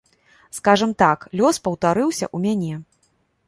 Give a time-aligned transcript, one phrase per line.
[0.57, 2.75] Скажам так, лёс паўтарыўся ў мяне.